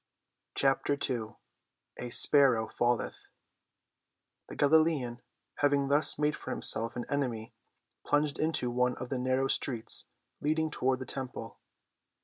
CHAPTER 0.55 0.97
II 0.99 1.35
A 1.97 2.09
SPARROW 2.09 2.69
FALLETH 2.69 3.27
The 4.49 4.55
Galilean, 4.55 5.21
having 5.57 5.89
thus 5.89 6.17
made 6.17 6.35
for 6.35 6.49
himself 6.49 6.95
an 6.95 7.05
enemy, 7.07 7.53
plunged 8.03 8.39
into 8.39 8.71
one 8.71 8.95
of 8.95 9.09
the 9.09 9.19
narrow 9.19 9.45
streets 9.47 10.05
leading 10.41 10.71
toward 10.71 10.97
the 10.97 11.05
temple. 11.05 11.59